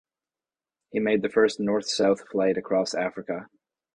He 0.89 0.99
made 0.99 1.21
the 1.21 1.29
first 1.29 1.59
North-South 1.59 2.27
flight 2.29 2.57
across 2.57 2.95
Africa. 2.95 3.47